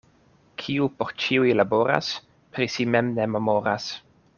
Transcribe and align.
Kiu 0.61 0.87
por 1.01 1.11
ĉiuj 1.25 1.53
laboras, 1.59 2.11
pri 2.57 2.71
si 2.79 2.91
mem 2.97 3.17
ne 3.21 3.33
memoras. 3.37 3.93